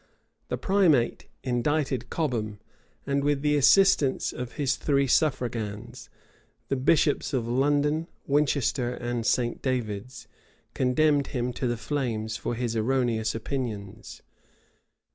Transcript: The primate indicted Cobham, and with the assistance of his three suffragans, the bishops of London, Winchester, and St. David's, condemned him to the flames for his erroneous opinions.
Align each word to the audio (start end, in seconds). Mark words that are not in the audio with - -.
The 0.47 0.57
primate 0.57 1.27
indicted 1.43 2.09
Cobham, 2.09 2.59
and 3.05 3.23
with 3.23 3.43
the 3.43 3.55
assistance 3.55 4.33
of 4.33 4.53
his 4.53 4.75
three 4.75 5.05
suffragans, 5.05 6.09
the 6.69 6.75
bishops 6.75 7.33
of 7.33 7.47
London, 7.47 8.07
Winchester, 8.25 8.95
and 8.95 9.27
St. 9.27 9.61
David's, 9.61 10.27
condemned 10.73 11.27
him 11.27 11.53
to 11.53 11.67
the 11.67 11.77
flames 11.77 12.35
for 12.35 12.55
his 12.55 12.75
erroneous 12.75 13.35
opinions. 13.35 14.23